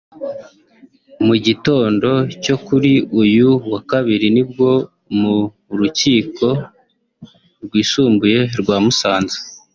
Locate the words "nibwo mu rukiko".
4.35-6.47